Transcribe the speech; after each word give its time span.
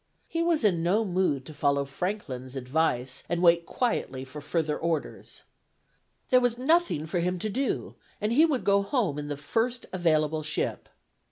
He 0.27 0.41
was 0.41 0.63
in 0.63 0.81
no 0.81 1.05
mood 1.05 1.45
to 1.45 1.53
follow 1.53 1.85
Franklin's 1.85 2.55
advice 2.55 3.21
and 3.29 3.39
wait 3.39 3.67
quietly 3.67 4.25
for 4.25 4.41
further 4.41 4.75
orders. 4.75 5.43
There 6.29 6.39
was 6.39 6.57
nothing 6.57 7.05
for 7.05 7.19
him 7.19 7.37
to 7.37 7.49
do, 7.51 7.93
and 8.19 8.33
he 8.33 8.43
would 8.43 8.63
go 8.63 8.81
home 8.81 9.19
in 9.19 9.27
the 9.27 9.37
first 9.37 9.85
available 9.93 10.41
ship. 10.41 10.89